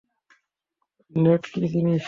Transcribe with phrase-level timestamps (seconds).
[1.11, 1.99] নেড কী জিনিস?